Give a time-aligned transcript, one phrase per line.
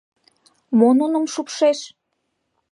[0.77, 1.79] Мо нуным шупшеш?